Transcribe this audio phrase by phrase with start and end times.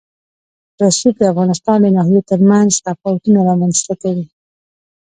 [0.81, 4.25] رسوب د افغانستان د ناحیو ترمنځ تفاوتونه رامنځ ته کوي.